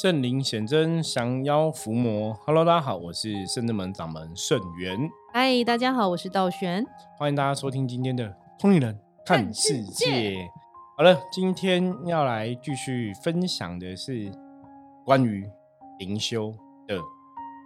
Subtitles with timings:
[0.00, 2.32] 圣灵显真，降妖伏魔。
[2.46, 4.96] Hello，大家好，我是圣智门掌门圣元。
[5.32, 6.86] 嗨，大家好，我是道玄。
[7.18, 8.28] 欢迎大家收听今天的
[8.60, 10.06] 《通灵人看世界》。
[10.96, 14.30] 好了，今天要来继续分享的是
[15.04, 15.44] 关于
[15.98, 16.54] 灵修
[16.86, 17.00] 的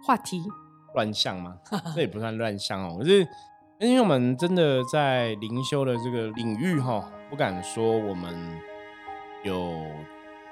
[0.03, 0.41] 话题。
[0.95, 1.59] 乱象吗？
[1.93, 3.19] 这也不算乱象哦，可是
[3.79, 8.59] 因为我们真的在灵修的这个领域哈，不敢说我们
[9.43, 9.85] 有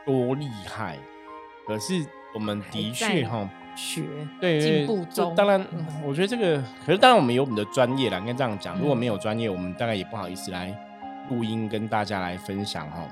[0.05, 0.99] 多厉害，
[1.65, 4.03] 可是我们的确哈学
[4.39, 5.35] 对进步中。
[5.35, 5.65] 当然，
[6.05, 8.77] 我觉得这个可是当然我们有我们的专业啦，应该这样讲。
[8.79, 10.75] 如果没有专业，我们大概也不好意思来
[11.29, 13.07] 录音跟大家来分享哈。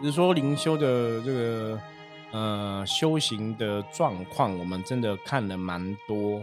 [0.00, 1.80] 只是说灵修的这个。
[2.32, 6.42] 呃，修行的状况，我们真的看了蛮多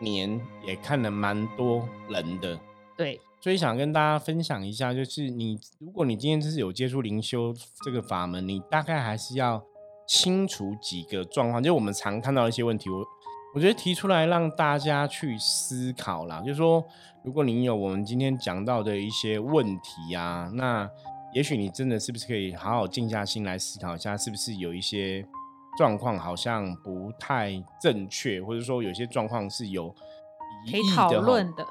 [0.00, 2.58] 年，也看了蛮多人的。
[2.96, 7.54] 对，所以想跟大家分享一下，就是你，如果你今天就是有接触灵修
[7.84, 9.62] 这个法门，你大概还是要
[10.06, 13.04] 清楚几个状况，就我们常看到一些问题，我
[13.54, 16.40] 我觉得提出来让大家去思考啦。
[16.40, 16.84] 就是说，
[17.24, 20.88] 如果你有我们今天讲到的一些问题啊，那。
[21.34, 25.26] 也许你真的是不是可以好好静下心来思考一下，是不是有一些
[25.78, 29.88] 状况好像不太正确，或者说有些状况是有
[30.70, 31.66] 可以讨论的。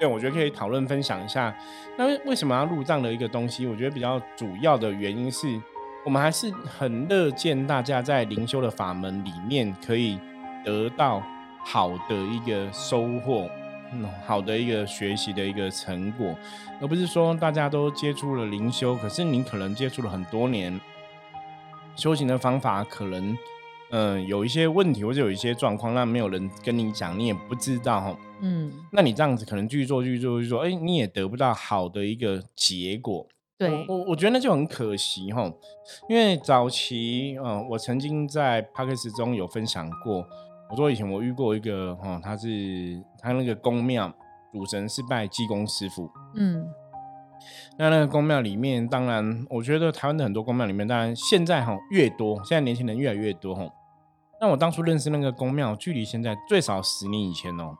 [0.00, 1.54] 对，我觉得可以讨论分享一下。
[1.98, 3.66] 那为什么要入账的一个东西？
[3.66, 5.60] 我觉得比较主要的原因是
[6.08, 10.18] 我们还是很乐见大家在灵修的法门里面可以
[10.64, 11.22] 得到
[11.66, 13.46] 好的一个收获。
[13.92, 16.34] 嗯，好的一个学习的一个成果，
[16.80, 20.80] 而不是说大家都接触了灵修，可是你可能接触了很多年，
[21.94, 23.36] 修行的方法可能，
[23.90, 28.18] 嗯，有一些问题或者有一些状况，那没有人跟你讲，你也不知道哈。
[28.40, 33.26] 嗯，那你这样子可能继续做，继续做，继续做，哎，你也得不到好的一个结果。
[33.58, 35.52] 对，我我觉得那就很可惜哈，
[36.08, 40.24] 因为早期，嗯，我曾经在 p a c k a g e 中有分享过。
[40.70, 44.14] 我说以前我遇过一个哈，他是他那个宫庙
[44.52, 46.68] 主神是拜济公师傅，嗯，
[47.78, 53.68] 那那个宫庙里面，当然我觉得台湾的很多宫庙里面，当然现在哈越多，现在年轻人越来越多哈。
[54.40, 57.76] 那我当初认识那个宫庙，距离现在最少十年以前哦，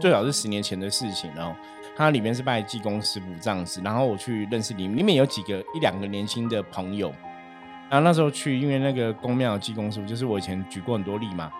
[0.00, 1.56] 最少是十年前的事情哦。
[1.98, 7.12] 它里面是拜济公师傅这样子，然后我去认识里里面有几个一两个年轻的朋友，
[7.90, 11.52] 然后那时候去，因为那个公庙济公师傅就是我以前举过很多例嘛。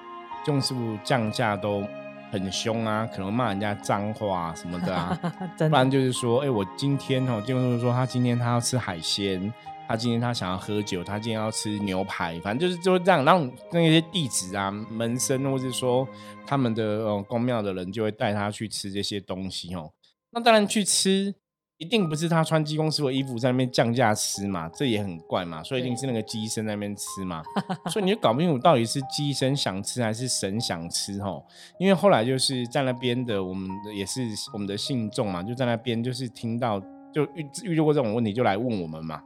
[0.47, 1.84] 用师傅降价都
[2.31, 5.19] 很凶啊，可能骂人家脏话什么的啊，
[5.59, 9.53] 不然就是说，哎，我今天哦，济公师傅说他今天他要吃海鲜，
[9.87, 16.09] 他今天他想要喝酒，他今天要吃牛排，反正就是就这样，让那些弟子啊、门生或者说
[16.47, 19.91] 他们的呃、公庙的人就会带他去吃这些东西哦。
[20.31, 21.34] 那当然去吃。
[21.81, 27.41] 一定不是他穿鸡公师傅衣服在那边降价吃嘛，这也很怪嘛，所以一定是那个鸡生在那边吃嘛，
[27.89, 31.47] 所以你就搞不清楚到底是鸡生想吃还是神想吃吼。
[31.78, 34.22] 因为后来就是在那边的我们也是
[34.53, 36.81] 我们的信众嘛，就在那边就是听到
[37.15, 39.22] 就遇遇到过这种问题就来问我们嘛，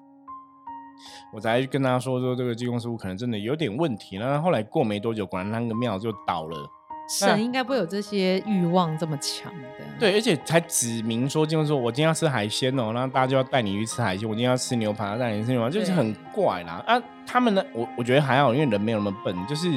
[1.33, 6.69] 我才跟他说说这个鸡公师傅可能真的有点问题，那后来过没多久，果然那个庙就倒了。
[7.13, 9.69] 神应该不会有这些欲望这么强的，
[9.99, 16.83] 对，而且才指明说，就是说我今天要吃海鲜哦，然后大家就要带你去吃海鲜；我今天要吃牛排，要带你吃牛排，就是很怪啦。
[16.87, 19.71] 啊，他们呢，我我觉得还好，因为人没有那么笨，就是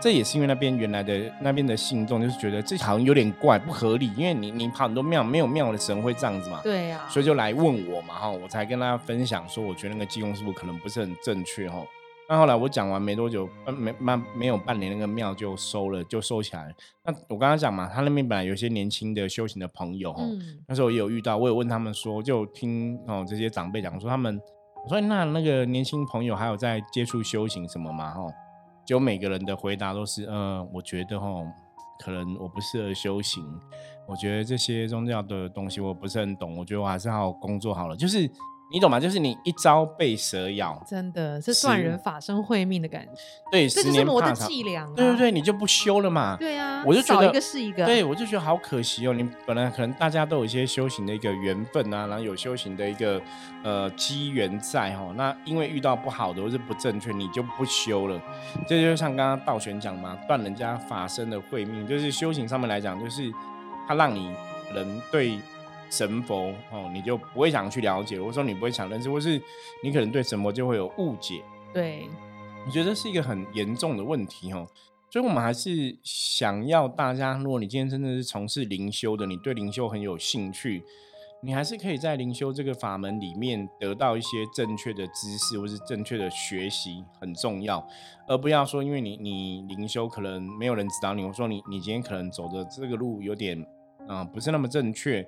[0.00, 11.82] 这也是因为那边原来的那边的信众就是觉得这好像有点怪，不合理，因为你你跑很多庙，没有庙的神会这样子嘛，对呀，所以就来问我嘛，哈，我才跟大家分享说，我觉得那个济公师傅可能不是很正确，哈。
[12.28, 13.46] 那后来我讲完没多久，
[13.76, 16.74] 没半没有半年，那个庙就收了，就收起来。
[17.04, 24.40] 那我刚刚讲嘛，他那边本来有些年轻的修行的朋友，嗯，那时候也有遇到，我有问他们说，就听哦这些长辈讲说，他们
[24.84, 28.22] 我说那那个年轻朋友还有在接触修行什么嘛，哈，
[28.86, 31.46] 就每个人的回答都是，嗯，我觉得哦，
[32.02, 33.44] 可能我不适合修行，
[34.06, 38.30] 我觉得这些宗教的东西我不是很懂，我觉得我还是好好工作好了，就是。
[38.72, 38.98] 你懂吗？
[38.98, 43.12] 就是你一朝被蛇咬，真的是断人法身慧命的感觉。
[43.50, 44.86] 对，这就是魔的伎俩。
[44.96, 46.36] 对对对，你就不修了嘛？
[46.38, 47.84] 对啊，我就觉得一个是一个。
[47.84, 49.12] 对，我就觉得好可惜哦。
[49.12, 53.20] 你本来可能大家都有一些修行的一个缘分啊，然后有修行的一个
[53.62, 55.12] 呃机缘在哦。
[55.16, 58.18] 那因为遇到不好的或是不正确，你就不修了。
[58.66, 63.30] 这就像刚刚道玄讲嘛，断人家法身的慧命，就是修行上面来讲，就是
[63.86, 64.30] 他让你
[64.74, 65.38] 人对。
[65.92, 69.38] 神佛哦，你就不会想去了解，或者说你不会想认识，或是
[69.84, 71.42] 你可能对神佛就会有误解。
[71.74, 72.08] 对，
[72.64, 74.66] 我觉得是一个很严重的问题哦。
[75.10, 80.82] 所以，我们还是想要大家，如果你今天真的是从事灵修的，你对灵修很有兴趣，
[81.42, 87.86] 你还是可以在灵修这个法门里面得到一些正确的知识，或是正确的学习，很重要。
[88.26, 93.62] 而不要说，因为你你灵修可能没有人指导你，我说你你今天可能走的这个路有点
[94.08, 95.22] 啊不是那么正确，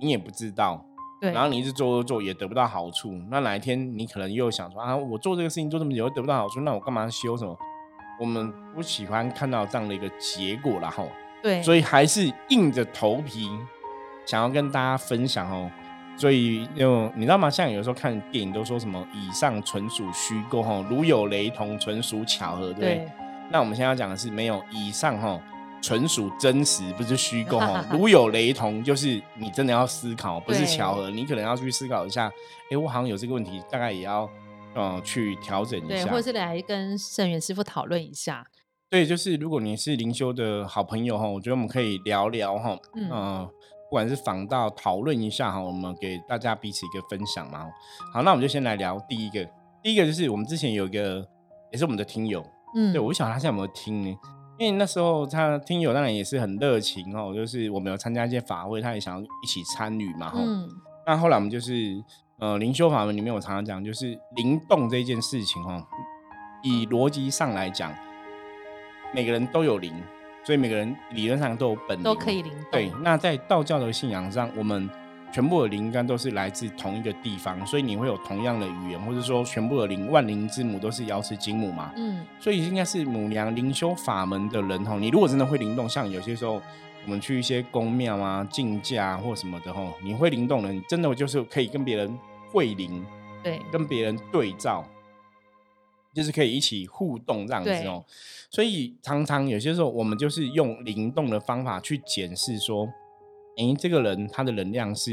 [0.00, 0.84] 你也不知道。
[1.20, 7.56] 对，然后你一直做做做也得不到好处，那哪一天你可能又想说啊，我做这个事情做这么久又得不到好处，那我干嘛修什么？
[8.20, 11.08] 我们不喜欢看到这样的一个结果然后
[11.42, 13.48] 对，所以还是硬着头皮
[14.26, 15.70] 想要跟大家分享哦。
[16.16, 17.48] 所以，就你知道吗？
[17.48, 23.08] 像有时候看电影都说什么“以上纯属虚构”哈，如有雷同，纯属巧合，对不对？
[23.52, 25.40] 那我们现在要讲的是没有以上哈。
[25.80, 27.84] 纯属真实，不是虚构 哦。
[27.90, 31.10] 如有雷同，就是你真的要思考，不是巧合。
[31.10, 32.30] 你可能要去思考一下，
[32.70, 34.28] 哎，我好像有这个问题，大概也要
[34.74, 38.46] 呃去调整一下，对或者是来跟圣元师傅讨论一下。
[38.90, 43.46] 对，就是如果你是灵修的好朋友哈，我觉得我们可以聊聊哈，嗯，
[43.88, 47.66] 不管是访到讨论一下哈，我们给大家彼此一个分享嘛。
[48.12, 49.46] 好，那我们就先来聊第一个，
[49.82, 51.26] 第一个就是我们之前有一个
[51.70, 52.42] 也是我们的听友，
[52.74, 54.16] 嗯，对我不晓得他现在有没有听呢？
[54.58, 60.32] 因为那时候他听友当然也是很热情哦，就是我们有参加一些法会，他也想要一起参与嘛。
[60.34, 60.68] 嗯。
[61.06, 62.02] 那后来我们就是
[62.38, 65.82] 呃灵修法门里面，我常常讲就是灵动这件事情哦，
[66.62, 67.94] 以逻辑上来讲，
[69.14, 69.94] 每个人都有灵，
[70.44, 72.64] 所以每个人理论上都有本能，都可以灵动。
[72.72, 72.92] 对。
[73.02, 74.90] 那在道教的信仰上，我们。
[75.30, 81.92] 全部的灵感都是来自同一个地方，所以你会有同样的语言，或者说全部的灵万灵之母都是瑶池金母嘛？
[81.96, 84.98] 嗯，所以应该是母娘灵修法门的人吼。
[84.98, 86.62] 你如果真的会灵动，像有些时候
[87.04, 92.18] 我们去一些宫庙啊、进驾或什么的吼，你会灵动的，你真的就是可以跟别人
[92.50, 93.04] 会灵，
[93.42, 94.82] 对，跟别人对照，
[96.14, 98.02] 就是可以一起互动这样子哦。
[98.50, 102.88] 所以常常有些时候我们就是用灵动的方法去检视说。
[103.58, 105.12] 哎，这个人他的能量是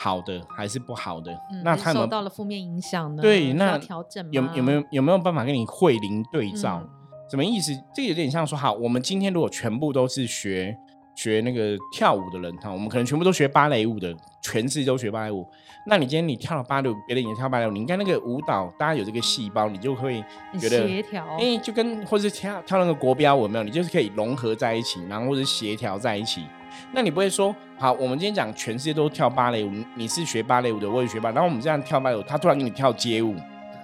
[0.00, 1.38] 好的还是不好的？
[1.62, 3.22] 那他受到了负面影响呢？
[3.22, 6.82] 对，那调整有有没有有没有办法跟你慧灵对照？
[7.30, 7.72] 什么意思？
[7.94, 10.76] 这个有点像说，好，我们今天如果全部都是学
[11.16, 15.44] 学那个跳舞的人哈，我们可能全部都学芭蕾舞的，全世界都学芭蕾舞。
[15.88, 20.22] 那你今天你跳了芭蕾舞，别人也跳芭蕾舞，你应该那个舞蹈，大家有这个细胞，你就会
[20.60, 21.26] 觉得协调。
[21.38, 23.64] 哎，就跟或者跳跳那个国标舞没有？
[23.64, 26.44] 你就是可以融合在一起，然后或者协调在一起。
[26.92, 27.92] 那你不会说好？
[27.92, 33.34] 我们今天讲全世界都跳芭蕾舞，你是学芭蕾舞的，我也学芭，然后我们这样跳芭蕾舞，他突然给你跳街舞，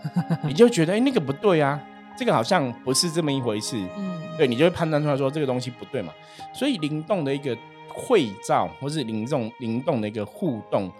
[0.45, 1.81] 你就觉得哎那个不对啊，
[2.17, 3.77] 这个好像不是这么一回事。
[3.97, 6.13] 嗯，对你就会判断出来说这个东西不对嘛。
[6.55, 7.57] 所以灵动的一个
[7.89, 10.91] 会照，或是灵动灵动的一个互动，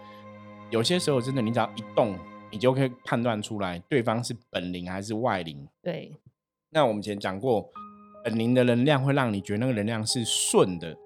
[0.69, 2.17] 有些时候真的你只要一动，
[2.51, 5.67] 你就可以判断出来对方是本灵还是外灵。
[5.81, 6.11] 对。
[6.71, 7.69] 那我们以前讲过，
[8.23, 10.97] 本灵的能量会让你觉得那个能量是顺的。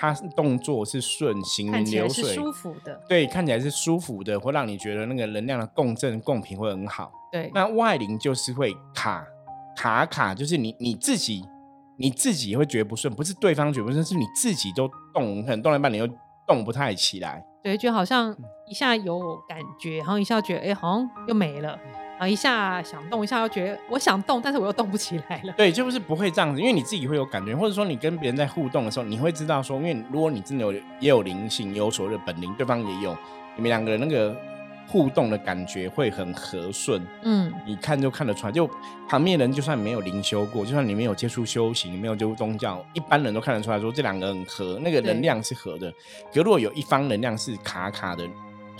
[0.00, 2.98] 它动作是顺行云流水，舒服的。
[3.06, 7.12] 对，看起来是舒服的，会让你觉得那个能量的共振共频会很好。
[7.30, 9.22] 对，那外灵就是会卡
[9.76, 11.44] 卡卡，就是你你自己
[11.98, 16.08] 你自己会觉得不顺，不是对方觉得不顺，是你自己都动，可能动了半天又
[16.46, 17.44] 动不太起来。
[17.62, 18.34] 对，就好像
[18.66, 21.78] 一下有感觉，然后一下觉得哎，好像又没了。
[22.20, 22.28] 啊！
[22.28, 25.54] 一下想动，一下又觉得我想动，但是我又动不起来了。
[25.56, 33.16] 对，就是不会这样子，因为你自己会有感觉，或者说你跟别人在互动的时候，你会知道说，因为如果你真的有也有灵性，有所谓的本领，对方也有，
[33.56, 34.36] 你们两个人那个
[34.86, 37.02] 互动的感觉会很和顺。
[37.22, 38.68] 嗯，你看就看得出来，就
[39.08, 45.90] 旁边人就算没有灵修过，就算你没有接触修行，没有接触宗教，一般人都看得出来说这两个人合，那个能量是合的。
[46.34, 48.28] 可如果有一方能量是卡卡的。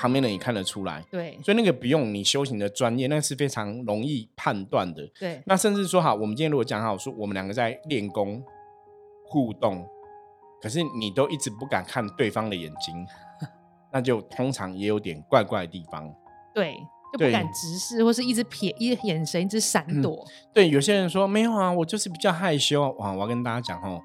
[0.00, 5.06] 旁边的也看得出来，对，所以那个不用你修行的专业，那是非常容易判断的。
[5.18, 8.42] 对，那甚至说好，我们今天如果讲好说，我们两个在练功
[9.26, 9.86] 互动，
[10.62, 13.06] 可是你都一直不敢看对方的眼睛，
[13.92, 16.10] 那就通常也有点怪怪的地方。
[16.54, 16.78] 对，
[17.12, 20.26] 就不敢直视，或是一直瞥一眼神，一直闪躲。
[20.54, 22.90] 对，有些人说没有啊，我就是比较害羞。
[22.92, 24.00] 哇，我要跟大家讲哦。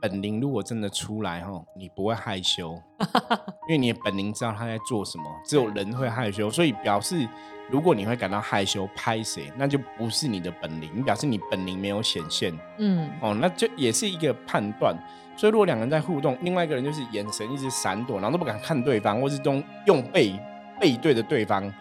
[0.00, 2.80] 本灵如果真的出来哈，你不会害羞，
[3.68, 5.24] 因为你的本灵知道他在做什么。
[5.44, 7.28] 只有人会害羞，所以表示
[7.70, 12.56] 如果你会感到害羞拍谁，那就不是你的本灵，表示你本灵没有显现。
[12.78, 14.96] 嗯，哦，那就也是一个判断。
[15.36, 20.38] 所以如果两个人在互动，另外一个人就是眼神一直闪躲，然后都不敢看对方，或是都用背
[20.80, 21.72] 背对着对方。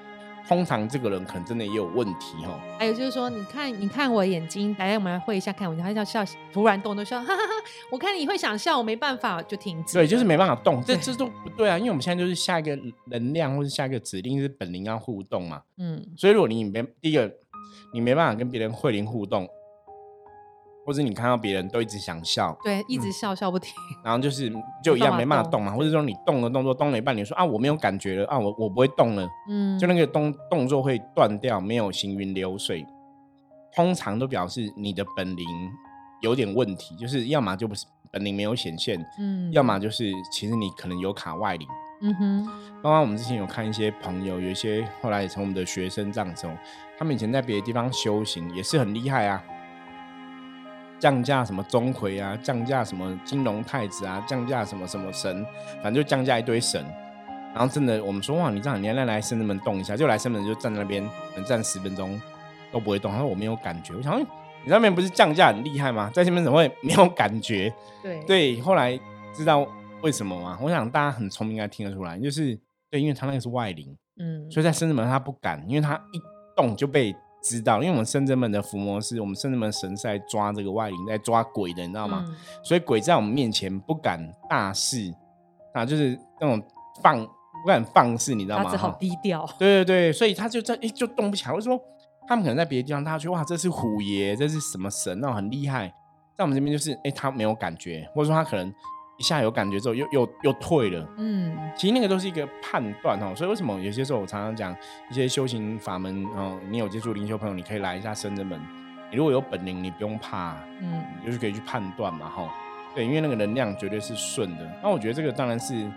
[0.47, 2.59] 通常这个人可能真的也有问题哦。
[2.79, 6.23] 还有就是说，你看，你看我眼睛，来，我们来会一下，看我，他要笑，
[6.53, 7.53] 突然动都笑，哈哈哈。
[7.91, 9.93] 我看你会想笑，我没办法，就停止。
[9.93, 15.61] 对，就是没办法动，这这都不对啊，因为我们现在就是下一个能量或者下一个指令是本灵要互动嘛。
[15.77, 16.05] 嗯。
[16.15, 17.29] 所以如果你没第一个，
[17.93, 19.47] 你没办法跟别人会灵互动，
[20.87, 24.49] 或者你看到别人都一直想笑，对，一直笑笑不停，然后就是
[24.81, 32.85] 就一样没没办法动嘛，或者说你动的动作动了一半，你说啊我没有感觉了啊，我我不会动了，嗯，就那个动动作会断掉，没有行云流水，
[33.75, 35.45] 通常都表示你的本领
[36.21, 41.67] 有点问题，就是要么就不是本领没有显现，嗯，要么就是其实你可能有卡外灵。
[41.99, 42.45] 嗯哼，
[42.83, 46.55] 刚刚我们之前有看一些朋友，有一些后来也成我们的学生这样子哦，
[46.95, 49.43] 他们以前在别的地方修行也是很厉害啊，
[50.99, 55.45] 降价什么钟馗啊，降价什么金龙太子啊，降价什么什么神，
[55.81, 56.83] 反正就降价一堆神。
[57.53, 62.19] 然后真的，我们说哇，你这样你来来深圳门动一下，就来深圳门就站在那边，能站十分钟
[62.71, 63.11] 都不会动。
[63.11, 64.25] 他说我没有感觉，我想，哎
[64.65, 66.11] 你那边不是降价很厉害吗？
[66.13, 67.73] 在这边怎么会没有感觉？
[68.03, 68.99] 对，对，后来
[69.33, 69.65] 知道
[70.01, 70.57] 为什么吗？
[70.61, 72.59] 我想大家很聪明，应该听得出来，就是
[72.91, 76.21] 对，因为他那个是外灵，嗯，所以在深圳门他不敢，因为他一
[76.55, 77.77] 动就被知道。
[77.81, 82.23] 因为我们深圳门的伏魔师，我们深圳门神是在抓这个外灵，在抓鬼的，你知道吗？
[82.27, 85.13] 嗯所以鬼在我们面前不敢大肆，
[85.73, 86.61] 啊，就是那种
[87.01, 88.69] 放不敢放肆，你知道吗？
[88.77, 91.53] 好低调，对对对，所以他就在诶就动不起来。
[91.53, 91.79] 为什么？
[92.27, 95.87] 他们可能在别的地方，大家觉得哇，这是虎爷，这是什么神那种，很厉害。
[96.37, 98.71] 在我们这边就是，哎，他没有感觉，或者说他可能
[99.17, 101.07] 一下有感觉之后又又又退了。
[101.17, 103.33] 嗯，其实那个都是一个判断哦。
[103.35, 104.75] 所以为什么有些时候我常常讲
[105.09, 108.59] 一些修行法门哦，你有接触灵修朋友，你可以来一下深圳门。
[109.09, 112.53] 你如果有本领，你不用怕，嗯，你就是可以去判断嘛，哈。
[112.93, 114.79] 对，因为那个能量绝对是顺的。
[114.83, 115.89] 那我觉得这个当然是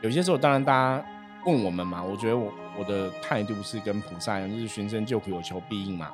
[0.00, 1.04] 有些时候，当然大家
[1.44, 6.10] 问我们嘛，我觉得我我的态度是跟菩萨一样，就是寻声救苦，有求必应嘛。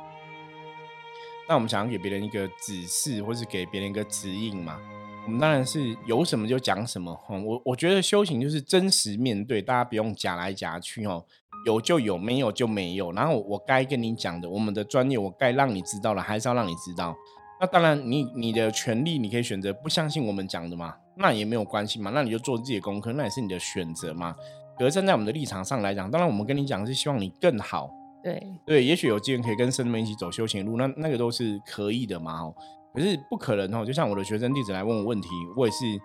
[1.48, 4.78] 那我们想要给别人一个指示，或是给别人一个指引嘛，
[5.24, 7.14] 我们当然是有什么就讲什么。
[7.14, 11.24] 哈，我我觉得修行就是真实面对，大家不用假来假去哦，
[11.64, 13.12] 有就有，没有就没有。
[13.12, 17.14] 然后我该跟你讲的，我们的专业我该让你知道了，还是要让你知道。
[17.60, 24.34] 那当然你，你的权利你可以选择不相信我们讲的嘛，那也没有关系嘛，那你就做自己的功课，那也是你的选择嘛。
[24.76, 27.88] 可是站在我们的立场上来讲，当然我们跟你讲是希望你更好，
[28.24, 32.54] 对，对，也许有机缘可以跟师们一起走修行路，那那个都是可以的嘛哦。
[32.94, 36.00] 可是不可能哦，就像我的学生弟子来问我问题，我也是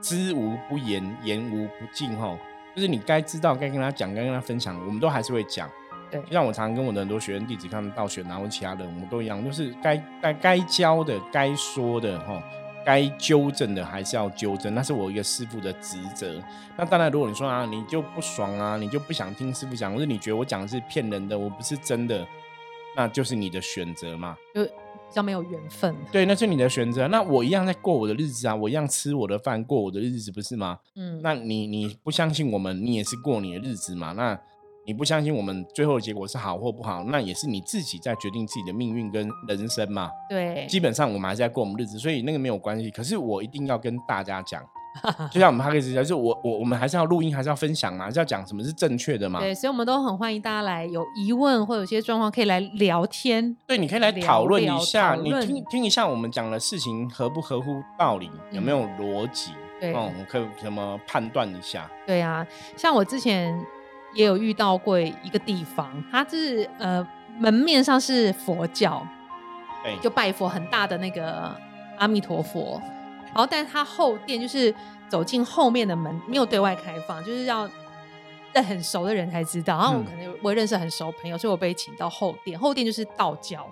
[0.00, 2.38] 知无不言，言无不尽哦。
[2.74, 5.70] 就是你该知道、该跟他讲、该跟他分享，我们都还是会讲。
[6.10, 12.42] 对就像我常常跟我的很多学生弟子，他们道学然后其他人，我们都一样，就是该该该教的、该说的哈。
[12.86, 16.38] 该纠正的还是要纠正，那是我一个师傅的职责。
[16.76, 22.28] 那当然，如果你说啊，你就不爽啊，你就不想听师傅讲，或者你觉得我讲的是骗人的，我不是真的，
[22.94, 24.36] 那就是你的选择嘛。
[25.14, 27.08] 较没有缘分，对，那是你的选择。
[27.08, 30.78] 那我一样在过我的日子啊，我一样吃我的饭，过我的日子，不是吗？
[30.96, 34.12] 嗯，那你你不相信我们，你也是过你的日子嘛？
[34.12, 34.38] 那
[34.86, 40.10] 你不相信我们最后的结果是好或不好，那也是你自己在决定自己的命运跟人生嘛。
[40.28, 42.90] 对，基本上我们还是在过我们日子，所以那个没有关系。
[42.90, 44.62] 可是我一定要跟大家讲，
[45.30, 49.40] 就像我们 p 克斯讲，就是我我我们还是要录音，还是要分享嘛，还是要讲什么是正确的嘛。
[49.40, 59.52] 对，所以我们都很欢迎大家来有疑问或有些状况可以来聊天，对，你可以来聊讨论一下，你听听一下我们讲的事情合不合乎道理，有没有逻辑？
[59.80, 61.90] 对哦，我可以怎么判断一下？
[62.06, 62.46] 对啊，
[62.76, 63.52] 像我之前
[64.14, 67.06] 也有遇到过一个地方，它是呃
[67.40, 69.04] 门面上是佛教，
[69.82, 71.52] 对，就拜佛很大的那个
[71.98, 72.80] 阿弥陀佛，
[73.34, 74.72] 然后但是它后殿就是
[75.08, 77.68] 走进后面的门，没有对外开放，就是要
[78.52, 79.76] 在很熟的人才知道。
[79.76, 83.68] 然后我嗯可能我也认识很熟朋友，所以我被请到后殿，后殿就是道教，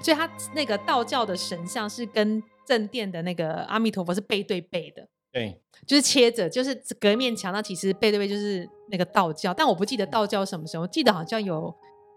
[0.00, 5.06] 所以他那个道教的神像是跟正殿的那个阿弥陀佛是背对背的。
[5.32, 11.72] 对，就是切着，就是隔一面墙，那其实背对背就是那个道教，但我不记得道教什么神，我记得好像有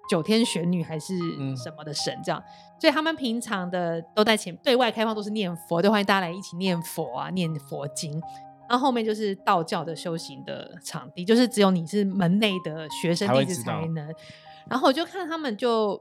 [0.09, 2.43] 九天玄女还是嗯什么的神这样，
[2.79, 8.21] 所以他们平常的都在前对外开放都是念佛，都欢迎大家来一起念佛啊，念佛经。
[8.69, 14.13] 然后后面就是道教的修行的场地，就是只有你是门内的学生才会弟子知道才能。
[14.69, 15.99] 然后我就看他们就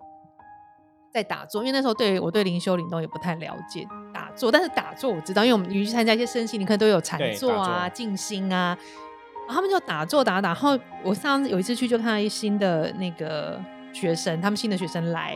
[1.12, 8.78] 在打坐，因为那时候对我对灵修灵动也不太了解打坐，但是打坐我知道，因为我们你去参加一些身心灵课都有禅坐啊、静心啊，
[9.46, 10.50] 然后他们就打坐打打。
[10.50, 13.60] 然后我上次有一次去就看到一新的那个
[13.92, 15.34] 学生，他们新的学生来，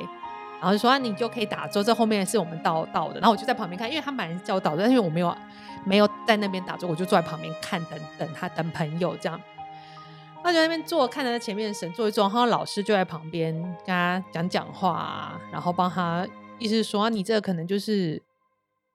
[0.60, 3.20] 然后就说、啊、你就可以打坐，这后面是我们道道的。
[3.20, 5.36] 然后我就在旁边看，因为他本来是叫我打坐，但是我没有
[5.84, 9.40] 没有在那边打坐，我就坐在旁边看，等等他等朋友这样。
[10.42, 16.24] 他就在那边坐，看着他前面的神坐一坐，然后老师就在旁边跟他讲讲话、然后帮他，
[16.60, 18.22] 意思是说、啊你这个可能就是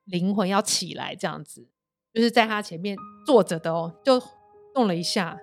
[0.06, 1.68] 灵魂要起来这样子，
[2.14, 4.22] 就是在他前面坐着的哦，就
[4.74, 5.38] 动了一下，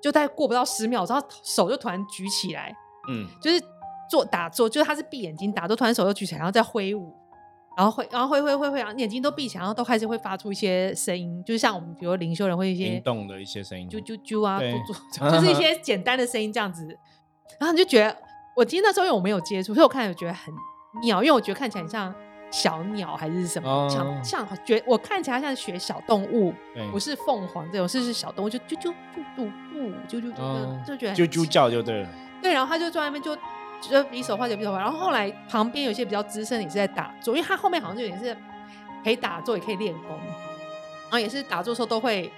[0.00, 2.72] 就大概过不到十秒，然后手就突然举起来，
[3.08, 3.62] 嗯，就是
[4.08, 7.12] 做打坐，就是他是闭眼睛打坐，突然手又举起来，然后再挥舞，
[7.76, 14.60] 然后会，然后会会会会，然后眼睛都闭起来，然后都开始会发出一些声音，就是像我们比如灵修人会一些灵动的一些声音，啾啾啾啊，
[15.30, 16.86] 就是一些 简单的声音这样子。
[17.58, 18.16] 然后你就觉得，
[18.56, 20.52] 我今天那时候因为我没有接触，所以我看着觉得很
[21.02, 22.14] 妙，因为我觉得看起来很像
[22.50, 23.88] 小鸟还是什么，哦。
[23.90, 26.52] 像像觉我看起来像学小动物，
[26.90, 28.94] 不是凤凰这种，是是小动物，就啾啾
[29.36, 29.50] 啾
[30.08, 32.08] 啾啾啾哦就就觉得很啾啾叫就对了，
[32.44, 33.34] 对，然后他就坐在那边就
[33.80, 38.36] 就比手画脚比手画，然后后来旁边有些比较资深也是在打坐，因为他后面好像就有点是
[39.02, 40.10] 可以打坐也可以练功，
[41.04, 42.30] 然后也是打坐的时候都会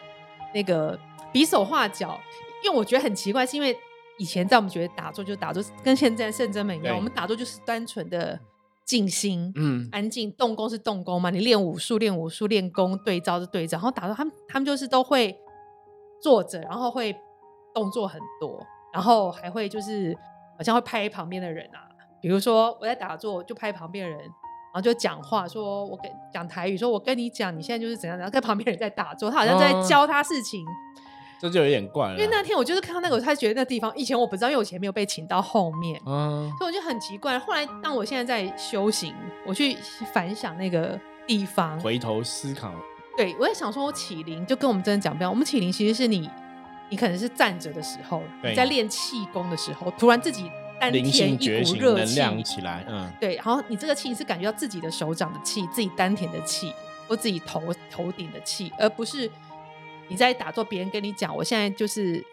[0.54, 0.96] 那个
[1.32, 2.20] 比手画脚，
[2.64, 3.76] 因为我觉得很奇怪，是因为
[4.16, 8.38] 以前在我们觉得打坐就打坐，跟现在圣真门一样，我们打坐就是单纯的
[8.84, 9.52] 静心。
[9.56, 11.30] 嗯，安静动功是动功嘛？
[11.30, 15.36] 你练武术练武术，练功对招是对招，然后打坐他们他们就是都会
[16.22, 17.14] 坐着，然后会
[17.74, 18.64] 动作很多，
[18.96, 20.16] 然后还会就是
[20.56, 21.84] 好像会拍旁边的人啊，
[22.18, 30.64] 比如说我在打坐就拍旁边的人，然后就讲话说我跟讲台语，说我跟你讲你现在就是怎样怎样，跟旁边人在打坐，他好像在哦教他事情。
[31.38, 37.38] 这就有点怪了，因为那天我就是看到那个，我才觉得那地方以前我不知道，因为我以前没有被请到后面，嗯，所以我就很奇怪。
[37.38, 39.14] 后来当我现在在修行，
[39.46, 39.76] 我去
[40.14, 42.72] 反想那个地方，回头思考，
[43.18, 45.30] 对我也想说，我起灵就跟我们真的讲不一样。
[45.30, 46.26] 我们起灵其实是你，
[46.88, 50.50] 你可能是站着的时候，你在练气功的时候，突然自己
[50.80, 56.72] 丹田一股热气，起来，嗯，对，然后你这个气是感觉到自己的手掌的气，自己丹田的气，
[57.08, 59.30] 或自己头头顶的气，而不是
[60.08, 62.24] 你在打坐，别人跟你讲，我现在就是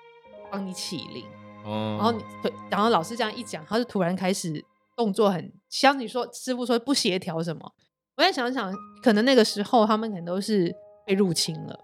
[0.51, 1.25] 帮你起灵。
[1.65, 4.63] 哦，然后你对，然后老师这样一讲，他就突然开始
[4.95, 7.73] 动作很像你说师傅说不协调什么。
[8.17, 10.71] 我在想想，可能那个时候他们可能都是
[11.07, 11.79] 被入侵了。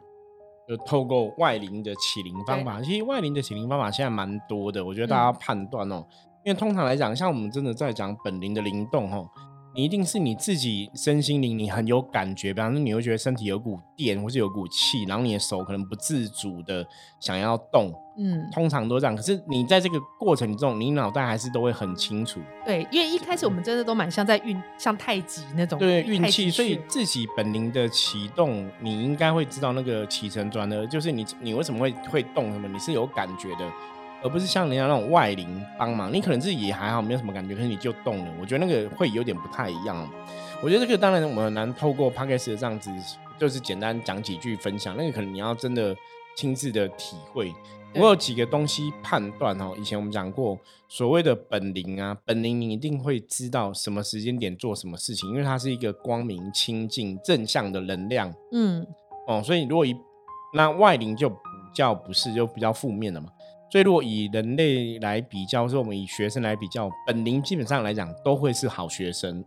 [0.70, 6.06] 就透过外灵的起灵方法，其实外灵的起灵方法现在蛮多的，我觉得大家要判断哦。
[6.46, 9.28] 因为通常来讲，像我们真的在讲本灵的灵动哦，
[9.80, 16.86] 你一定是你自己身心灵你很有感觉，比方说你会觉得身体有股电或是有股气，然后你的手可能不自主的
[17.18, 19.16] 想要动，嗯，通常都这样。
[19.16, 33.66] 可是你在这个过程中，你脑袋还是都会很清楚，对，因为一开始我们真的都蛮像在运，像太极那种对运气，所以自己本灵的启动，你应该会知道那个起承转合，就是你你为什么会会动什么，你是有感觉的，
[34.22, 40.08] 而不是像人家那种外灵帮忙，你可能自己也还好，没有什么感觉，可是你就动了，我觉得那个会有点不太一样。
[40.62, 42.92] 我觉得这个当然我们很难透过 podcast 的这样子，
[43.38, 45.96] 就是简单讲几句分享，那个可能你要真的
[46.36, 47.54] 亲自的体会。
[47.96, 50.56] 我有几个东西判断哦，以前我们讲过，
[50.88, 58.86] 所谓的本灵啊，本灵你一定会知道什么时间点做什么事情，因为它是一个光明、清净、正向的能量嗯，
[59.28, 59.42] 哦。
[59.44, 59.96] 所以如果一
[60.54, 61.38] 那外灵就比
[61.74, 63.30] 较不是，就比较负面了嘛。
[63.70, 69.44] 所以如果以人类来比较，说我们以学生来比较，本灵基本上来讲都会是好学生，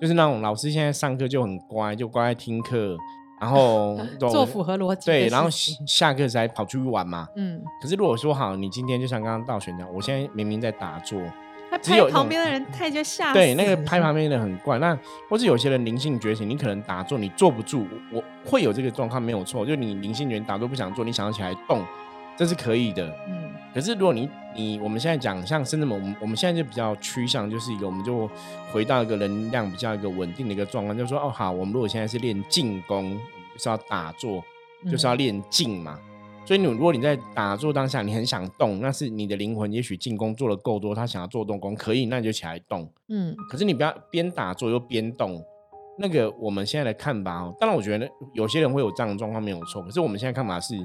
[0.00, 2.96] 就是那种老师现在上课就很乖，就乖乖听课，
[3.40, 7.28] 然后 做符合逻辑的对，然后情下课才跑出去玩嘛。
[7.36, 11.20] 嗯，可是如果说好，你今天就像刚刚道玄讲，我现在明明在打坐，
[11.70, 14.78] 拍旁边的人太就吓死对，那个拍旁边的很怪。
[14.80, 14.98] 那
[15.30, 21.82] 或是有些人灵性觉醒，你可能打坐你坐不住，我我会有这个状况没有错，就你灵性觉醒打坐不想做，你想要起来动，
[22.36, 23.06] 这是可以的。
[23.28, 23.43] 嗯
[23.74, 28.30] 可是如果你你我们现在讲像深圳门，我们我们现在就比较趋向就是一个，我们就
[28.72, 33.18] 回到一个能量比较一个稳定的一个状况，就是说哦好，我们如果现在是练进攻，
[33.52, 34.42] 就是要打坐，
[34.88, 35.98] 就是要练静嘛。
[36.46, 42.88] 所以你如果你在打坐当下，你很想动，那是你的灵魂也许进攻做的够多，他想要做动功，可以，那你就起来动。
[43.08, 45.42] 嗯可是你不要边打坐又边动，
[45.98, 50.76] 那个我们现在的看法哦，当然我觉得有些人会有这样的状况没有错，可是我们现在看法是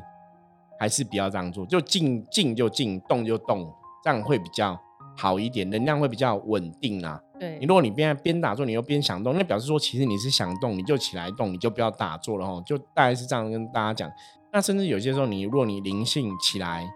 [0.80, 3.72] 还是不要这样做，就静静就静，动就动，
[4.04, 4.80] 这样会比较
[5.18, 7.20] 好一点，能量会比较稳定啊。
[7.38, 12.62] 对你如果你边边打坐，你又边想动，那表示说其实你是想动，你就起来动，你就不要打坐了哈。
[12.66, 14.12] 就大概是这样跟大家讲。
[14.52, 16.90] 那甚至有些时候，你如果你灵性起来，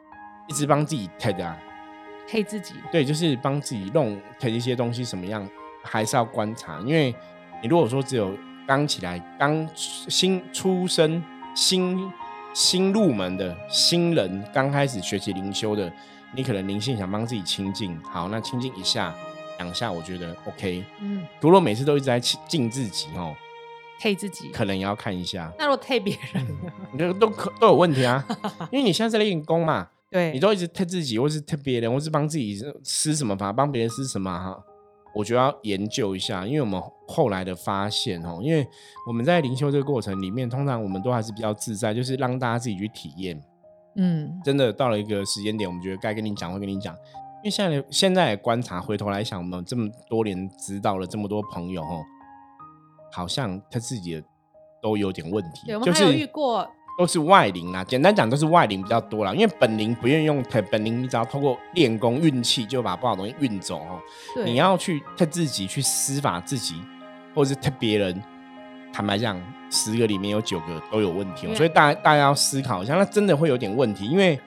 [0.47, 1.57] 一直帮自己 TED 啊，
[2.27, 5.47] 黑自己，对，就是帮自己弄 TED 一些东西什么样，
[5.83, 6.79] 还是要观察。
[6.81, 7.13] 因为
[7.61, 8.31] 你如果说只有
[8.67, 11.23] 刚起来、刚新出生、
[11.55, 12.11] 新
[12.53, 15.91] 新入门的新人，刚开始学习灵修的，
[16.35, 19.13] 你可能灵性想帮自己清净，好，那清净一下、
[19.57, 20.83] 两下，我觉得 OK。
[20.99, 23.35] 嗯，如果每次都一直在清净自己哦，
[23.99, 24.49] 黑自己。
[24.49, 26.45] 可能也要看一下，那如果黑别人？
[26.91, 28.23] 你这个都可都有问题啊。
[28.71, 34.63] 因为你现在在练功嘛，对，你都一直推自己，或是推别人，或是帮自己施什么法，帮别人施什么哈？
[35.13, 38.67] 我觉得要研究一下，因为我们后来的发现哦，因为
[39.07, 43.41] 我们在灵修这个过程里面，通常我们都还是比较自在，就是让大家自己去体验。
[43.95, 52.03] 嗯真的到了一个时间点，我们觉得该跟你讲会跟你讲，因为现在的现在的观察，回头来想，我们这么多年知道了这么多朋友哦，
[53.11, 54.23] 好像他自己的
[54.81, 57.83] 都有点问题，对，我们就还有遇是过，都是外灵啦。
[57.83, 63.99] 简单讲，都是外灵比较多啦，因为本灵不愿意用特本灵，你只要通过练功运气就把不好东西运走哦。
[64.35, 66.75] 对，你要去特自己去施法自己，
[67.33, 68.21] 或者是特别人，
[68.91, 74.39] 坦白讲，十个里面有九个都有问题、哦，所以大家大家要思考一下，那真的会有点问题，因为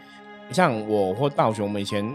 [0.51, 2.09] 像我或道雄，我们以前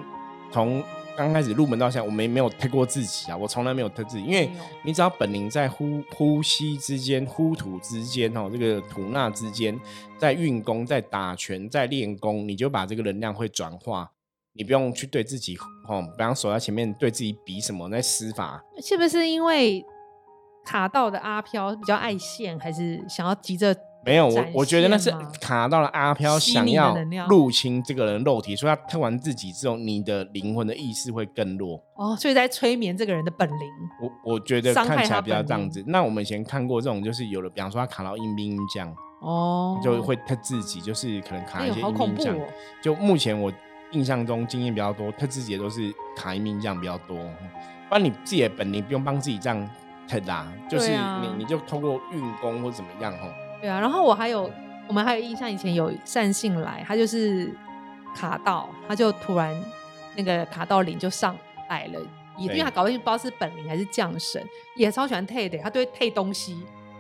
[0.52, 0.82] 从
[1.18, 4.50] 刚开始入门到现在，我们也没有推过自己啊，我从来没有推自己，因为
[4.84, 9.80] 你只要本灵在呼呼吸之间、呼吐之间哦，这个吐纳之间，
[10.18, 14.12] 在运功、在打拳、在练功，你就把这个能量会转化。
[14.54, 19.86] 你不用去对自己哦，不要手在前面对自己比什么在施法，是不是因为
[20.66, 26.98] 卡到的阿飘比较爱现，还是想要急着没有，我展我觉得那是卡到了阿飘想要
[27.30, 31.82] 入侵这个人肉体，所以他吞完自己之后，你的灵魂的意识会更弱。
[31.96, 33.58] 哦，所以在催眠这个人的本灵。
[34.02, 35.84] 我我觉得看起来比较这样子。
[35.88, 42.34] 那我们以前看过这种，就是有的，比方说他卡到阴兵阴将，哦，就会他自己就是可能卡一些哎呦好阴兵将。
[42.34, 42.54] 恐怖哦！
[42.82, 43.54] 就目前我
[43.92, 47.18] 印象中经验比较多，他自己也都是卡阴兵将比较多。
[47.88, 49.70] 不然你自己的本领不用帮自己这样
[50.08, 53.32] 特啦，就是你你就通过运功或怎么样哦。
[53.62, 54.52] 对啊，然后我还有，
[54.88, 57.56] 我们还有印象，以前有善信来，他就是
[58.16, 59.56] 卡到，他就突然
[60.16, 61.38] 那个卡到灵就上
[61.70, 62.00] 来了，
[62.38, 64.44] 也因对为他搞不清不知道是本灵还是降神，
[64.76, 66.58] 也超喜欢 take 的，他都会 take 东西，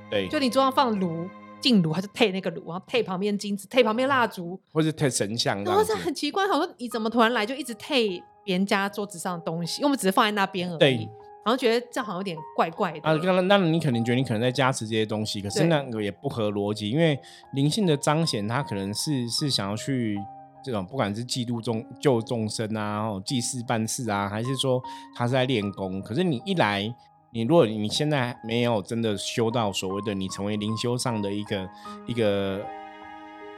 [0.09, 1.27] 对，就你桌上放炉。
[1.59, 5.93] 进炉，他就 take 那个炉，然后 take 旁边金子，take 旁边蜡烛，或是退神像这然后是。
[5.93, 9.79] 很奇怪，我说你怎么突然来就一直 take 别人家桌子上的东西？
[9.79, 11.09] 因为我们只是放在那边而已，对
[11.43, 12.99] 然后觉得这样好像有点怪怪的。
[13.01, 17.19] 啊，刚刚那你可能觉得你可能在加持这些东西，可是那个也不合逻辑，因为
[17.53, 20.17] 灵性的彰显，它可能是是想要去
[20.63, 24.81] 这种不管是嫉妒众救众生啊，然后祭祀办事啊，还是说
[25.15, 26.93] 他是在练功，可是你一来。
[27.33, 31.69] 你如果你现在没有真的修到所谓的你成为灵修上的一个
[32.05, 32.61] 一个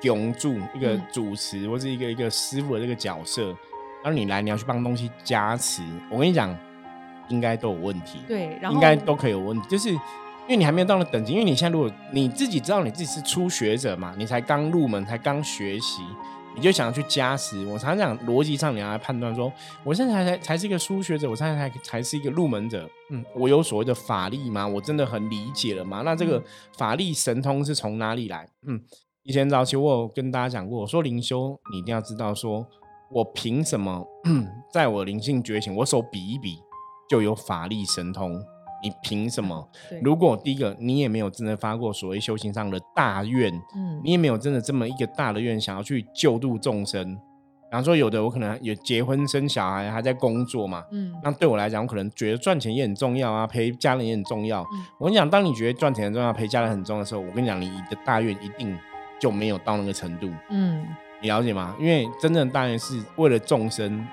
[0.04, 3.48] 永助、一个嗯主持、或是一个一个师傅的这个角色，
[4.04, 6.56] 然后你来你要去帮东西加持，我跟你讲，
[7.30, 8.20] 应该都有问题。
[8.28, 16.02] 对，然后应该都可以有问题，就是因为你还没有到那等级，因为你现在如果你自己知道你自己是初学者嘛，你才刚入门，才刚学习，
[16.56, 17.66] 你就想要去加时。
[17.66, 19.52] 我常常讲逻辑上你要来判断说，
[19.84, 24.68] 我现在才才才是一个初学者，我现在才才是一个入门者，嗯，我有所谓的法力吗？
[24.68, 26.02] 我真的很理解了吗？
[26.04, 26.44] 那这个嗯
[26.78, 28.48] 法力神通是从哪里来？
[28.68, 28.82] 嗯，
[29.24, 32.68] 以前早期我有跟大家讲过，我说灵修你一定要知道说。
[33.12, 34.04] 我凭什么
[34.72, 36.58] 在我灵性觉醒，我手比一比
[37.10, 38.44] 就有法力神通？
[38.82, 39.68] 你凭什么？
[40.04, 47.16] 如果第一个你也没有真的发过所谓修行上的大愿，嗯你也没有真的这么一个大的愿想要去救度众生。
[47.16, 54.62] 比方说，有的我可能有结婚生小孩，还在工作嘛，嗯那对我来讲，我可能觉得赚钱也很重要啊，陪家人也很重要。
[54.62, 58.78] 嗯我跟你讲，当你觉得赚钱很重要，陪家人很重要的时候，我跟你讲，你的大愿一定
[59.20, 60.30] 就没有到那个程度。
[60.50, 60.86] 嗯，
[61.22, 61.76] 你了解吗？
[61.80, 64.06] 因为真正的大愿是为了众生，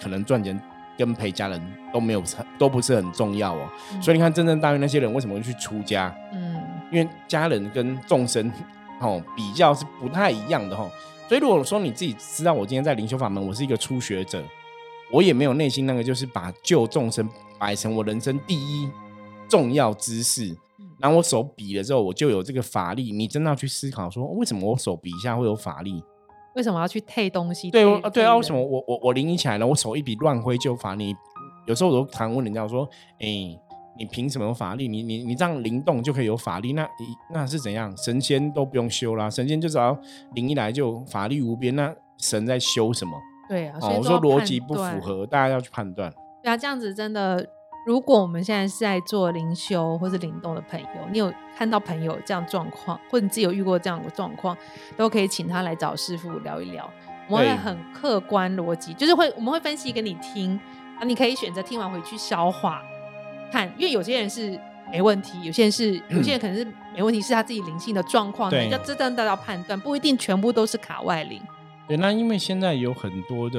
[0.00, 0.58] 可能赚钱
[0.98, 2.22] 跟陪家人都没有
[2.58, 3.68] 都不是很重要哦。
[3.92, 6.14] 嗯所以你看，真正大愿那些人为什么会去出家？
[6.32, 8.50] 嗯因为家人跟众生
[9.00, 10.90] 哦比较是不太一样的哦。
[11.28, 14.42] 所以如果说你自己知道我今天在灵修法门，我是一个初学者，
[15.12, 18.90] 我也没有内心那个就是把救众生摆成我人生第一
[19.48, 20.46] 重要之事。
[20.78, 23.12] 嗯然后我手比了之后，我就有这个法力。
[23.12, 26.02] 你真的要去思考说，为什么我手比一下会有法力？
[26.58, 27.70] 为什么要去 take 东西？
[27.70, 31.14] 对我对啊，为什么我我我灵一起来了，我手一笔乱挥就法你？
[31.66, 32.84] 有时候我都常问人家我说，
[33.20, 33.28] 哎、
[33.96, 34.88] 你凭什么有法力？
[34.88, 36.72] 你你你这样灵动就可以有法力？
[36.72, 37.96] 那你那是怎样？
[37.96, 39.96] 神仙都不用修啦，神仙就只要
[40.34, 43.12] 灵一来就法力无边，那神在修什么？
[43.48, 45.00] 对啊，哦，我说逻辑不符。
[45.00, 46.12] 合，大家要去判断。
[46.42, 47.48] 对啊，这样子真的，
[47.88, 54.54] 如果我们现在是在做灵修或是灵动的朋友，你有看到朋友这样状况，或者你自己有遇过这样的状况，
[54.94, 56.86] 都可以请他来找师傅聊一聊。
[57.30, 60.54] 我们会很客观逻辑，就是会我们会分析给你听，
[61.00, 62.82] 啊，你可以选择听完回去消化
[63.50, 64.60] 看，因为有些人是
[64.92, 66.62] 没问题，有些人是有些人可能是
[66.94, 71.40] 没问题，是他自己灵性的状况，要真正的要判断，不一定全部都是卡外灵。
[71.86, 73.58] 对，那因为现在有很多的，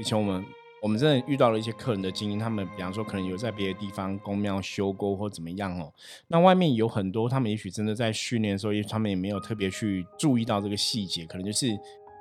[0.00, 0.44] 以前我们
[0.80, 5.92] 我们真的遇到了一些客人的经验，他们比方说可能有在别的地方公庙修沟或怎么样哦，
[6.28, 11.76] 那外面有很多他们也许真的在训练的时候，也许他们也没有特别去注意到这个细节，可能就是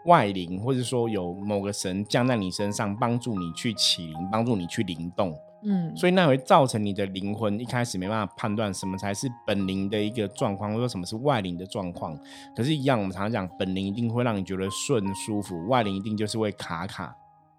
[0.06, 5.38] 外灵，或者说有某个神降在你身上，帮助你去起灵，帮助你去灵动。
[5.63, 12.17] 嗯，所以那会造成你的灵魂一开始没办法判断什么才是本灵的一个状况，或者说什么是外灵的状况。
[12.56, 17.15] 可是，一样我们常常讲，本灵一定会让你觉得顺舒服，外灵一定就是会卡卡。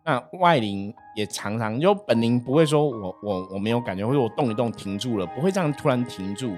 [0.08, 6.48] 那外灵也常常就本灵不会说我我我没有感觉，或者我动一动停住了，不会这样突然停住。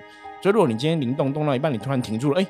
[0.40, 2.46] 所以如果你今天灵动动到一半，你突然停住了，哎，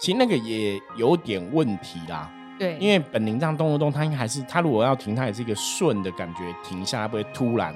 [0.00, 2.28] 其实那个也有点问题啦。
[2.58, 7.72] 对，因为本灵这样动一动，它应该还是它如果要停，它也是一个顺的感觉停下，它不会突然。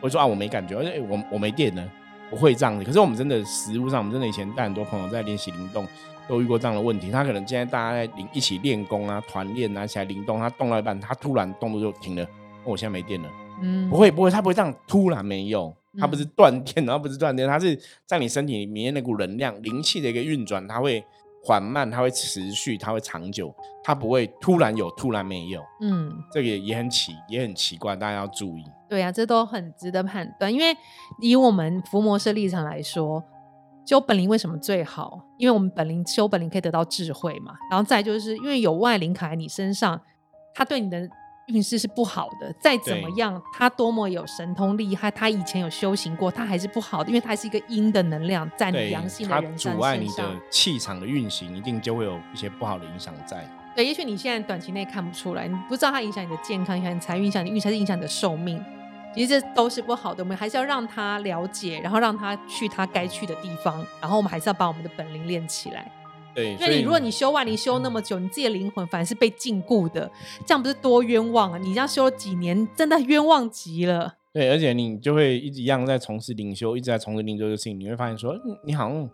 [0.00, 1.84] 我说啊，我没感觉，而且我我没电了，
[2.30, 2.84] 不会这样子。
[2.84, 5.84] 可是我们真的实物上，我们真的以前带很多朋友在练习灵动，
[6.30, 7.10] 都遇过这样的问题。
[7.10, 12.26] 他可能今天大家在灵一起练功啊，团练啊，起来灵动，他动到一半，他突然动作就停了。
[12.64, 13.28] 我现在没电了。
[13.60, 21.04] 嗯，不会不会，他不会这样突然没有，他不是断电，然后不是断电，他是在你身体里面那股能量灵气的一个运转，它会。
[21.42, 23.50] 缓慢，它会持续，它会长久，
[23.82, 25.62] 它不会突然有，突然没有。
[25.80, 28.64] 嗯，这个也很奇，也很奇怪，大家要注意。
[28.90, 30.52] 对啊，这都很值得判断。
[30.52, 30.76] 因为
[31.18, 33.24] 以我们伏魔师立场来说，
[33.90, 35.20] 修本灵为什么最好？
[35.36, 37.52] 因为我们本灵修本灵可以得到智慧嘛。
[37.68, 40.00] 然后再就是因为有外灵卡在你身上，
[40.54, 41.08] 它对你的。
[41.48, 53.44] 运势是不好的，再怎么样，他多么有神通厉害，他以前有修行过，他还是不好的，因为他是一个阴的能量在你阳性的人身上，阻碍你的气场的运行，一定就会有一些不好的影响在。
[53.74, 58.64] 对，也许你现在短期内看不出来，你不知道它影响你的健康，影响你财运，影响你运势，还是影响你的寿命，
[59.14, 60.22] 其实这都是不好的。
[60.22, 65.90] 我们还是要让他了解，然后让他去他该去的地方，然后我们还是要把我们的本领练起来。
[66.34, 70.10] 对，因为你如果你修万灵修那么久，你自己的灵魂反而是被禁锢的，
[70.46, 71.58] 这样不是多冤枉啊！
[71.58, 74.14] 你这样修了几年，真的冤枉极了。
[74.32, 79.10] 对，而且你就会一直一样在从事灵修，一直在从事灵修的事情，你会发现说，你好像。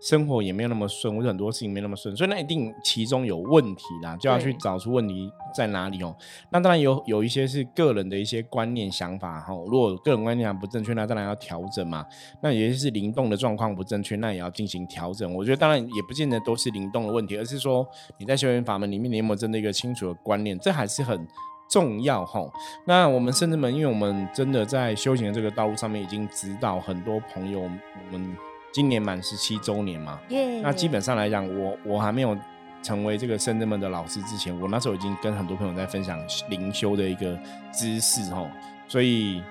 [0.00, 6.14] 生活也没有那么顺，或者很多事情没那么顺，所以那一定其中有问题啦，就要去找出问题在哪里哦。
[6.50, 12.06] 那当然有有一些是个人的一些观念想法哈，如果个人观念不正确，那当然要调整嘛。
[12.40, 15.34] 那有些是灵动的状况不正确，那也要进行调整。
[15.34, 17.86] 我觉得当然也不见得都是灵动的问题，而是说
[18.18, 21.26] 你在修行法门里面，你有没有真的一个清楚的观念，这还是很
[21.68, 22.48] 重要哈。
[22.86, 27.68] 那我们甚至们，因为我们真的在修行的这个道路上面，已经指导很多朋友我
[28.16, 28.47] 们。
[28.78, 30.20] 今年满十七周年嘛，
[30.62, 32.38] 那基本上来讲，我我还没有
[32.80, 36.16] 成为这个圣人们的老师之前，我那时候已经跟很多朋友在分享
[36.48, 37.36] 灵修的一个
[37.72, 38.48] 知识哈，
[38.86, 39.42] 所以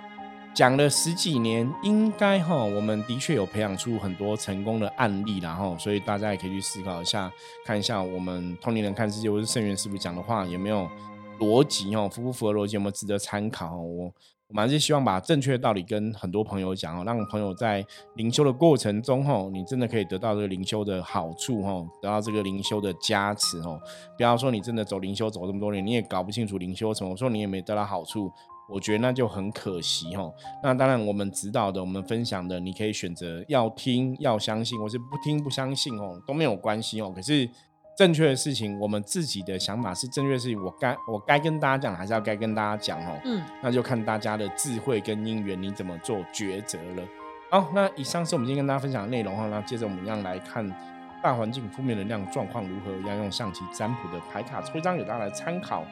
[0.54, 7.30] 讲了十几年，应该哈，我们的确有培养出很多成功的案例然后，所以大家也可以去思考一下，
[7.66, 10.90] 看一下我们通灵人看世界或是圣元师傅讲的话有没有
[11.40, 14.12] 逻辑哦，符不符合逻辑，有没有值得参考我。
[14.50, 23.78] 我们还是希望把正确的道理跟很多朋友讲哦，让朋友在灵修的过程中吼，你真的可以得到这个灵修的好处吼，得到这个灵修的加持吼。
[24.16, 28.32] 不要说你真的走灵修走这么多年，你也搞不清楚灵修什么，说你也没得到好处，
[28.70, 30.34] 我觉得那就很可惜吼。
[30.64, 37.12] 那当然，我们指导的、我们分享的，你可以选择要听、要相信，或是不听、不相信哦，都没有关系哦。
[37.14, 37.50] 可是。
[37.98, 43.20] 正确的事情，我们自己的想法是正确的事情，我该我该跟大家讲，还是要该跟大家讲哦。
[43.26, 47.04] 嗯，那就看大家的智慧跟因缘，你怎么做抉择了。
[47.50, 49.48] 好，那以上是我们今天跟大家分享的内容哈。
[49.48, 50.64] 那接着我们一样来看
[51.24, 55.84] 大环境负面能量状况如何，要用象棋占卜的牌卡抽一张给大家来参考。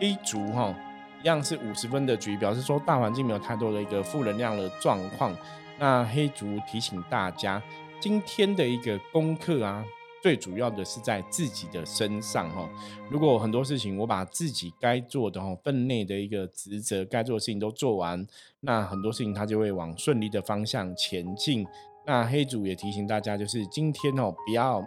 [0.00, 0.74] A 族哈，
[1.22, 5.32] 一样是五十分的局，表示说大环境没有太多的一个负能量的状况。
[5.78, 7.62] 那黑族提醒大家，
[8.00, 9.84] 今天的一个功课啊。
[10.20, 12.68] 最主要的是在自己的身上哈，
[13.08, 18.26] 如果很多事情我把自己该做的哈分内的一个职责该做的事情都做完，
[18.60, 21.66] 那很多事情它就会往顺利的方向前进。
[22.04, 24.82] 那黑主也提醒大家，就是今天哦不要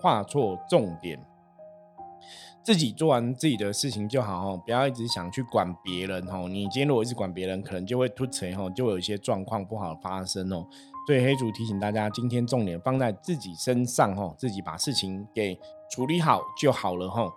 [0.00, 1.24] 画错重点，
[2.64, 6.48] 自己做完自己的事情就好哦，不要一直想去管别人哦。
[6.48, 10.66] 你今天如果一直管别人，可能就会突成哦，就有一些状况不好发生哦。
[11.06, 15.56] 所以黑主提醒大家，今天重点放在自己身上哈，自己把事情给
[15.90, 17.32] 处理好就好了哈。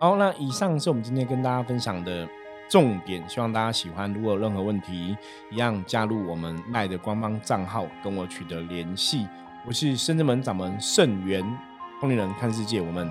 [0.00, 2.28] 好，那以上是我们今天跟大家分享的
[2.68, 4.12] 重点，希望大家喜欢。
[4.12, 5.16] 如果有任何问题，
[5.52, 9.28] 一样加入我们赖的官方账号跟我取得联系。
[9.64, 11.44] 我是深圳门掌门圣元
[12.00, 13.08] 通灵人看世界，我们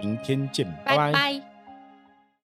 [0.00, 1.47] 明天见，拜拜。